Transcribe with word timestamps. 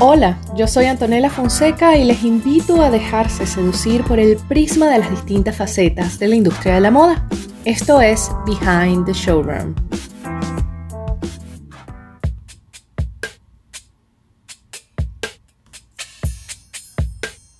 Hola, 0.00 0.40
yo 0.56 0.66
soy 0.66 0.86
Antonella 0.86 1.30
Fonseca 1.30 1.96
y 1.96 2.02
les 2.04 2.24
invito 2.24 2.82
a 2.82 2.90
dejarse 2.90 3.46
seducir 3.46 4.02
por 4.02 4.18
el 4.18 4.36
prisma 4.36 4.90
de 4.90 4.98
las 4.98 5.08
distintas 5.08 5.54
facetas 5.54 6.18
de 6.18 6.26
la 6.26 6.34
industria 6.34 6.74
de 6.74 6.80
la 6.80 6.90
moda. 6.90 7.28
Esto 7.64 8.00
es 8.00 8.28
Behind 8.44 9.06
the 9.06 9.12
Showroom. 9.12 9.76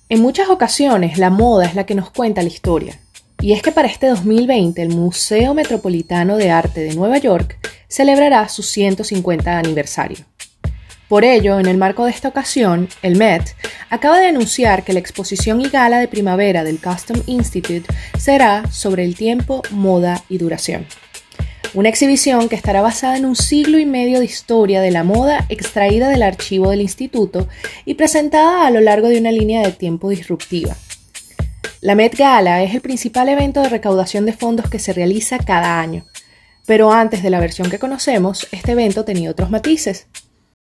En 0.09 0.21
muchas 0.21 0.49
ocasiones 0.49 1.17
la 1.17 1.29
moda 1.29 1.65
es 1.65 1.73
la 1.73 1.85
que 1.85 1.95
nos 1.95 2.11
cuenta 2.11 2.41
la 2.41 2.49
historia. 2.49 2.99
Y 3.39 3.53
es 3.53 3.61
que 3.61 3.71
para 3.71 3.87
este 3.87 4.07
2020 4.07 4.81
el 4.81 4.89
Museo 4.89 5.53
Metropolitano 5.53 6.35
de 6.35 6.51
Arte 6.51 6.81
de 6.81 6.95
Nueva 6.95 7.17
York 7.17 7.57
celebrará 7.87 8.49
su 8.49 8.61
150 8.61 9.57
aniversario. 9.57 10.25
Por 11.15 11.23
ello, 11.23 11.61
en 11.61 11.67
el 11.67 11.77
marco 11.77 12.03
de 12.03 12.11
esta 12.11 12.27
ocasión, 12.27 12.89
el 13.01 13.15
Met 13.15 13.55
acaba 13.89 14.19
de 14.19 14.27
anunciar 14.27 14.83
que 14.83 14.91
la 14.91 14.99
exposición 14.99 15.61
y 15.61 15.69
gala 15.69 15.97
de 15.99 16.09
primavera 16.09 16.65
del 16.65 16.77
Custom 16.77 17.21
Institute 17.25 17.85
será 18.19 18.69
sobre 18.69 19.05
el 19.05 19.15
tiempo, 19.15 19.61
moda 19.71 20.25
y 20.27 20.39
duración. 20.39 20.85
Una 21.73 21.87
exhibición 21.87 22.49
que 22.49 22.57
estará 22.57 22.81
basada 22.81 23.15
en 23.15 23.23
un 23.23 23.37
siglo 23.37 23.79
y 23.79 23.85
medio 23.85 24.19
de 24.19 24.25
historia 24.25 24.81
de 24.81 24.91
la 24.91 25.05
moda 25.05 25.45
extraída 25.47 26.09
del 26.09 26.21
archivo 26.21 26.71
del 26.71 26.81
instituto 26.81 27.47
y 27.85 27.93
presentada 27.93 28.67
a 28.67 28.71
lo 28.71 28.81
largo 28.81 29.07
de 29.07 29.17
una 29.17 29.31
línea 29.31 29.61
de 29.61 29.71
tiempo 29.71 30.09
disruptiva. 30.09 30.75
La 31.79 31.95
Met 31.95 32.17
Gala 32.17 32.61
es 32.61 32.75
el 32.75 32.81
principal 32.81 33.29
evento 33.29 33.61
de 33.61 33.69
recaudación 33.69 34.25
de 34.25 34.33
fondos 34.33 34.69
que 34.69 34.79
se 34.79 34.91
realiza 34.91 35.37
cada 35.37 35.79
año, 35.79 36.03
pero 36.65 36.91
antes 36.91 37.23
de 37.23 37.29
la 37.29 37.39
versión 37.39 37.69
que 37.69 37.79
conocemos, 37.79 38.49
este 38.51 38.73
evento 38.73 39.05
tenía 39.05 39.31
otros 39.31 39.49
matices. 39.49 40.07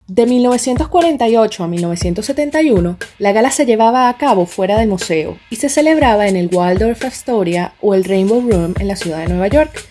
De 0.09 0.27
1948 0.27 1.63
a 1.63 1.69
1971, 1.69 2.99
la 3.19 3.33
gala 3.33 3.53
se 3.53 3.67
llevaba 3.67 4.09
a 4.09 4.17
cabo 4.17 4.47
fuera 4.47 4.77
del 4.77 4.89
museo 4.89 5.39
y 5.49 5.57
se 5.57 5.69
celebraba 5.69 6.27
en 6.27 6.35
el 6.35 6.51
Waldorf 6.53 7.05
Astoria 7.05 7.75
o 7.81 7.95
el 7.95 8.03
Rainbow 8.05 8.41
Room 8.41 8.75
en 8.81 8.89
la 8.89 8.97
ciudad 8.97 9.19
de 9.19 9.29
Nueva 9.29 9.47
York. 9.47 9.89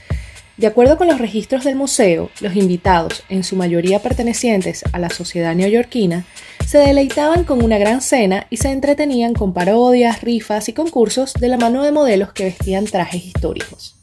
De 0.58 0.68
acuerdo 0.68 0.98
con 0.98 1.08
los 1.08 1.18
registros 1.18 1.64
del 1.64 1.76
museo, 1.76 2.30
los 2.42 2.58
invitados, 2.58 3.24
en 3.30 3.46
su 3.46 3.56
mayoría 3.56 4.00
pertenecientes 4.00 4.84
a 4.92 5.00
la 5.00 5.10
sociedad 5.10 5.56
neoyorquina, 5.56 6.26
se 6.68 6.78
deleitaban 6.78 7.46
con 7.46 7.64
una 7.64 7.78
gran 7.78 8.02
cena 8.02 8.48
y 8.50 8.58
se 8.58 8.70
entretenían 8.70 9.34
con 9.34 9.54
parodias, 9.54 10.22
rifas 10.22 10.68
y 10.68 10.74
concursos 10.74 11.34
de 11.34 11.48
la 11.48 11.58
mano 11.58 11.84
de 11.84 11.94
modelos 11.94 12.34
que 12.34 12.44
vestían 12.44 12.84
trajes 12.86 13.26
históricos. 13.26 13.96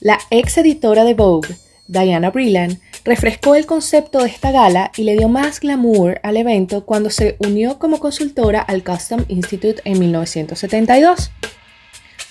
La 0.00 0.18
ex 0.30 0.58
editora 0.58 1.04
de 1.04 1.14
Vogue, 1.14 1.56
Diana 1.86 2.30
Breland, 2.30 2.80
refrescó 3.04 3.54
el 3.54 3.66
concepto 3.66 4.20
de 4.20 4.28
esta 4.28 4.50
gala 4.50 4.90
y 4.96 5.02
le 5.02 5.14
dio 5.14 5.28
más 5.28 5.60
glamour 5.60 6.20
al 6.22 6.36
evento 6.36 6.86
cuando 6.86 7.10
se 7.10 7.36
unió 7.38 7.78
como 7.78 8.00
consultora 8.00 8.60
al 8.60 8.82
Custom 8.82 9.24
Institute 9.28 9.82
en 9.84 9.98
1972. 9.98 11.30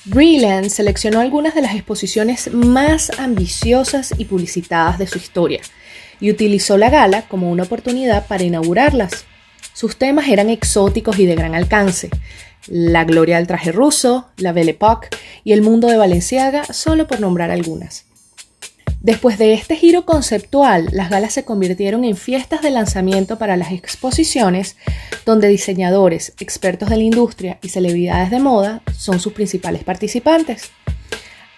Breland 0.05 0.69
seleccionó 0.69 1.19
algunas 1.19 1.55
de 1.55 1.61
las 1.61 1.75
exposiciones 1.75 2.51
más 2.53 3.11
ambiciosas 3.19 4.13
y 4.17 4.25
publicitadas 4.25 4.97
de 4.97 5.07
su 5.07 5.17
historia 5.17 5.61
y 6.19 6.31
utilizó 6.31 6.77
la 6.77 6.89
gala 6.89 7.21
como 7.23 7.51
una 7.51 7.63
oportunidad 7.63 8.27
para 8.27 8.43
inaugurarlas. 8.43 9.25
Sus 9.73 9.97
temas 9.97 10.27
eran 10.27 10.49
exóticos 10.49 11.19
y 11.19 11.25
de 11.25 11.35
gran 11.35 11.55
alcance. 11.55 12.09
La 12.67 13.03
gloria 13.03 13.37
del 13.37 13.47
traje 13.47 13.71
ruso, 13.71 14.29
la 14.37 14.51
Belle 14.51 14.71
Époque 14.71 15.09
y 15.43 15.53
el 15.53 15.61
mundo 15.61 15.87
de 15.87 15.97
Valenciaga, 15.97 16.65
solo 16.65 17.07
por 17.07 17.19
nombrar 17.19 17.51
algunas. 17.51 18.05
Después 19.03 19.37
de 19.37 19.53
este 19.53 19.75
giro 19.75 20.05
conceptual, 20.05 20.87
las 20.93 21.09
galas 21.09 21.33
se 21.33 21.43
convirtieron 21.43 22.05
en 22.05 22.15
fiestas 22.15 22.61
de 22.61 22.69
lanzamiento 22.69 23.37
para 23.37 23.57
las 23.57 23.73
exposiciones, 23.73 24.77
donde 25.25 25.49
diseñadores, 25.49 26.31
expertos 26.39 26.89
de 26.89 26.95
la 26.95 27.03
industria 27.03 27.59
y 27.61 27.67
celebridades 27.67 28.31
de 28.31 28.39
moda 28.39 28.81
son 28.97 29.19
sus 29.19 29.33
principales 29.33 29.83
participantes. 29.83 30.71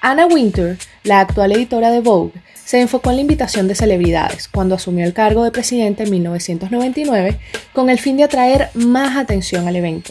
Anna 0.01 0.25
Winter, 0.25 0.79
la 1.03 1.19
actual 1.19 1.51
editora 1.51 1.91
de 1.91 2.00
Vogue, 2.00 2.34
se 2.63 2.81
enfocó 2.81 3.11
en 3.11 3.17
la 3.17 3.22
invitación 3.22 3.67
de 3.67 3.75
celebridades 3.75 4.47
cuando 4.47 4.73
asumió 4.73 5.05
el 5.05 5.13
cargo 5.13 5.44
de 5.44 5.51
presidente 5.51 6.01
en 6.01 6.09
1999 6.09 7.38
con 7.73 7.91
el 7.91 8.00
fin 8.00 8.17
de 8.17 8.23
atraer 8.23 8.72
más 8.73 9.17
atención 9.17 9.67
al 9.67 9.75
evento. 9.75 10.09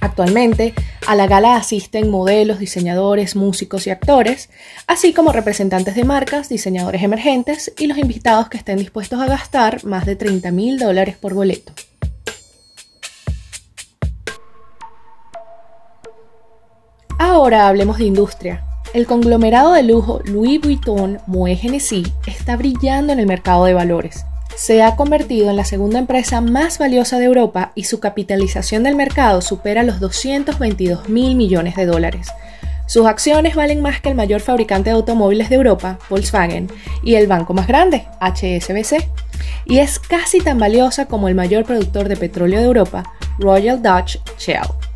Actualmente, 0.00 0.74
a 1.06 1.16
la 1.16 1.26
gala 1.26 1.56
asisten 1.56 2.10
modelos, 2.10 2.60
diseñadores, 2.60 3.34
músicos 3.34 3.86
y 3.86 3.90
actores, 3.90 4.48
así 4.86 5.12
como 5.12 5.32
representantes 5.32 5.96
de 5.96 6.04
marcas, 6.04 6.48
diseñadores 6.48 7.02
emergentes 7.02 7.72
y 7.78 7.88
los 7.88 7.98
invitados 7.98 8.48
que 8.48 8.58
estén 8.58 8.78
dispuestos 8.78 9.20
a 9.20 9.26
gastar 9.26 9.84
más 9.84 10.06
de 10.06 10.14
30 10.14 10.52
mil 10.52 10.78
dólares 10.78 11.16
por 11.16 11.34
boleto. 11.34 11.72
Ahora 17.18 17.66
hablemos 17.66 17.98
de 17.98 18.04
industria. 18.04 18.64
El 18.94 19.06
conglomerado 19.06 19.72
de 19.72 19.82
lujo 19.82 20.20
Louis 20.24 20.60
Vuitton 20.60 21.18
Moet 21.26 21.58
Hennessy 21.62 22.04
está 22.26 22.56
brillando 22.56 23.12
en 23.12 23.18
el 23.18 23.26
mercado 23.26 23.64
de 23.64 23.74
valores 23.74 24.24
se 24.58 24.82
ha 24.82 24.96
convertido 24.96 25.50
en 25.50 25.56
la 25.56 25.64
segunda 25.64 26.00
empresa 26.00 26.40
más 26.40 26.78
valiosa 26.78 27.20
de 27.20 27.26
Europa 27.26 27.70
y 27.76 27.84
su 27.84 28.00
capitalización 28.00 28.82
del 28.82 28.96
mercado 28.96 29.40
supera 29.40 29.84
los 29.84 30.00
222 30.00 31.08
mil 31.08 31.36
millones 31.36 31.76
de 31.76 31.86
dólares. 31.86 32.26
Sus 32.88 33.06
acciones 33.06 33.54
valen 33.54 33.80
más 33.80 34.00
que 34.00 34.08
el 34.08 34.16
mayor 34.16 34.40
fabricante 34.40 34.90
de 34.90 34.96
automóviles 34.96 35.48
de 35.48 35.54
Europa, 35.54 36.00
Volkswagen, 36.10 36.68
y 37.04 37.14
el 37.14 37.28
banco 37.28 37.54
más 37.54 37.68
grande, 37.68 38.08
HSBC, 38.20 39.06
y 39.64 39.78
es 39.78 40.00
casi 40.00 40.40
tan 40.40 40.58
valiosa 40.58 41.06
como 41.06 41.28
el 41.28 41.36
mayor 41.36 41.64
productor 41.64 42.08
de 42.08 42.16
petróleo 42.16 42.58
de 42.58 42.66
Europa, 42.66 43.04
Royal 43.38 43.80
Dutch 43.80 44.18
Shell. 44.38 44.87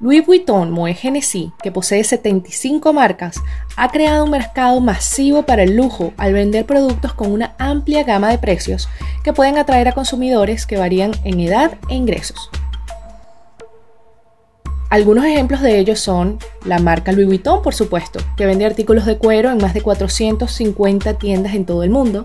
Louis 0.00 0.26
Vuitton 0.26 0.72
Moet 0.72 0.96
Hennessy, 1.04 1.52
que 1.62 1.70
posee 1.70 2.02
75 2.02 2.92
marcas, 2.92 3.40
ha 3.76 3.88
creado 3.90 4.24
un 4.24 4.30
mercado 4.32 4.80
masivo 4.80 5.44
para 5.44 5.62
el 5.62 5.76
lujo 5.76 6.12
al 6.16 6.32
vender 6.32 6.66
productos 6.66 7.14
con 7.14 7.30
una 7.30 7.54
amplia 7.58 8.02
gama 8.02 8.28
de 8.28 8.38
precios 8.38 8.88
que 9.22 9.32
pueden 9.32 9.56
atraer 9.56 9.86
a 9.86 9.92
consumidores 9.92 10.66
que 10.66 10.78
varían 10.78 11.12
en 11.22 11.38
edad 11.38 11.78
e 11.88 11.94
ingresos. 11.94 12.50
Algunos 14.90 15.24
ejemplos 15.24 15.60
de 15.60 15.78
ellos 15.78 16.00
son 16.00 16.38
la 16.64 16.80
marca 16.80 17.12
Louis 17.12 17.28
Vuitton, 17.28 17.62
por 17.62 17.74
supuesto, 17.74 18.18
que 18.36 18.46
vende 18.46 18.66
artículos 18.66 19.06
de 19.06 19.16
cuero 19.16 19.50
en 19.50 19.58
más 19.58 19.74
de 19.74 19.80
450 19.80 21.18
tiendas 21.18 21.54
en 21.54 21.66
todo 21.66 21.84
el 21.84 21.90
mundo. 21.90 22.24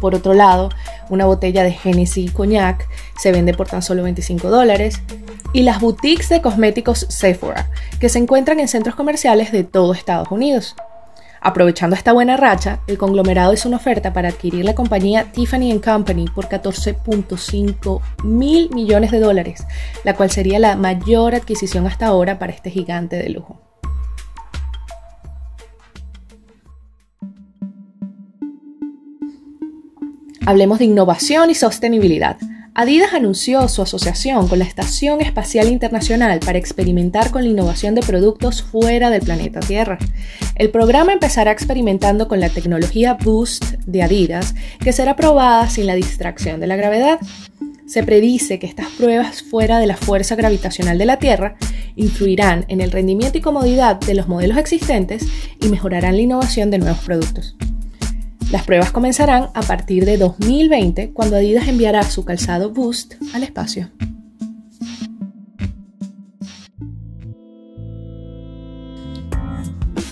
Por 0.00 0.14
otro 0.14 0.32
lado, 0.32 0.70
una 1.10 1.26
botella 1.26 1.64
de 1.64 1.76
Hennessy 1.82 2.28
Cognac 2.28 2.88
se 3.18 3.32
vende 3.32 3.52
por 3.52 3.68
tan 3.68 3.82
solo 3.82 4.04
25 4.04 4.48
dólares 4.48 5.02
y 5.52 5.62
las 5.62 5.80
boutiques 5.80 6.28
de 6.28 6.40
cosméticos 6.40 7.06
Sephora, 7.08 7.70
que 8.00 8.08
se 8.08 8.18
encuentran 8.18 8.60
en 8.60 8.68
centros 8.68 8.94
comerciales 8.94 9.52
de 9.52 9.64
todo 9.64 9.92
Estados 9.92 10.30
Unidos. 10.30 10.74
Aprovechando 11.44 11.96
esta 11.96 12.12
buena 12.12 12.36
racha, 12.36 12.78
el 12.86 12.98
conglomerado 12.98 13.52
hizo 13.52 13.68
una 13.68 13.78
oferta 13.78 14.12
para 14.12 14.28
adquirir 14.28 14.64
la 14.64 14.76
compañía 14.76 15.32
Tiffany 15.32 15.80
Company 15.80 16.26
por 16.32 16.48
14.5 16.48 18.00
mil 18.22 18.70
millones 18.70 19.10
de 19.10 19.18
dólares, 19.18 19.66
la 20.04 20.14
cual 20.14 20.30
sería 20.30 20.60
la 20.60 20.76
mayor 20.76 21.34
adquisición 21.34 21.86
hasta 21.88 22.06
ahora 22.06 22.38
para 22.38 22.52
este 22.52 22.70
gigante 22.70 23.16
de 23.16 23.28
lujo. 23.30 23.60
Hablemos 30.46 30.78
de 30.78 30.84
innovación 30.86 31.50
y 31.50 31.54
sostenibilidad. 31.54 32.36
Adidas 32.74 33.12
anunció 33.12 33.68
su 33.68 33.82
asociación 33.82 34.48
con 34.48 34.58
la 34.58 34.64
Estación 34.64 35.20
Espacial 35.20 35.68
Internacional 35.68 36.40
para 36.40 36.56
experimentar 36.56 37.30
con 37.30 37.42
la 37.42 37.50
innovación 37.50 37.94
de 37.94 38.00
productos 38.00 38.62
fuera 38.62 39.10
del 39.10 39.20
planeta 39.20 39.60
Tierra. 39.60 39.98
El 40.54 40.70
programa 40.70 41.12
empezará 41.12 41.50
experimentando 41.50 42.28
con 42.28 42.40
la 42.40 42.48
tecnología 42.48 43.18
Boost 43.22 43.74
de 43.84 44.02
Adidas, 44.02 44.54
que 44.80 44.94
será 44.94 45.16
probada 45.16 45.68
sin 45.68 45.86
la 45.86 45.94
distracción 45.94 46.60
de 46.60 46.66
la 46.66 46.76
gravedad. 46.76 47.20
Se 47.84 48.04
predice 48.04 48.58
que 48.58 48.66
estas 48.66 48.88
pruebas 48.88 49.42
fuera 49.42 49.78
de 49.78 49.86
la 49.86 49.98
fuerza 49.98 50.34
gravitacional 50.34 50.96
de 50.96 51.04
la 51.04 51.18
Tierra 51.18 51.56
influirán 51.94 52.64
en 52.68 52.80
el 52.80 52.90
rendimiento 52.90 53.36
y 53.36 53.42
comodidad 53.42 54.00
de 54.00 54.14
los 54.14 54.28
modelos 54.28 54.56
existentes 54.56 55.26
y 55.60 55.68
mejorarán 55.68 56.16
la 56.16 56.22
innovación 56.22 56.70
de 56.70 56.78
nuevos 56.78 57.00
productos. 57.00 57.54
Las 58.52 58.64
pruebas 58.64 58.92
comenzarán 58.92 59.48
a 59.54 59.62
partir 59.62 60.04
de 60.04 60.18
2020 60.18 61.12
cuando 61.12 61.36
Adidas 61.36 61.68
enviará 61.68 62.02
su 62.02 62.26
calzado 62.26 62.70
Boost 62.70 63.14
al 63.32 63.44
espacio. 63.44 63.88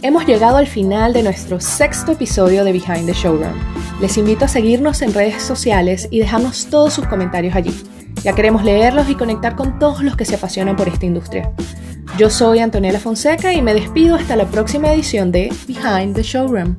Hemos 0.00 0.24
llegado 0.24 0.56
al 0.56 0.66
final 0.66 1.12
de 1.12 1.22
nuestro 1.22 1.60
sexto 1.60 2.12
episodio 2.12 2.64
de 2.64 2.72
Behind 2.72 3.04
the 3.04 3.12
Showroom. 3.12 3.52
Les 4.00 4.16
invito 4.16 4.46
a 4.46 4.48
seguirnos 4.48 5.02
en 5.02 5.12
redes 5.12 5.42
sociales 5.42 6.08
y 6.10 6.20
dejarnos 6.20 6.68
todos 6.70 6.94
sus 6.94 7.06
comentarios 7.06 7.54
allí. 7.54 7.78
Ya 8.24 8.34
queremos 8.34 8.64
leerlos 8.64 9.10
y 9.10 9.16
conectar 9.16 9.54
con 9.54 9.78
todos 9.78 10.02
los 10.02 10.16
que 10.16 10.24
se 10.24 10.36
apasionan 10.36 10.76
por 10.76 10.88
esta 10.88 11.04
industria. 11.04 11.52
Yo 12.16 12.30
soy 12.30 12.60
Antonella 12.60 13.00
Fonseca 13.00 13.52
y 13.52 13.60
me 13.60 13.74
despido 13.74 14.14
hasta 14.14 14.34
la 14.34 14.46
próxima 14.46 14.90
edición 14.94 15.30
de 15.30 15.52
Behind 15.68 16.14
the 16.14 16.22
Showroom. 16.22 16.76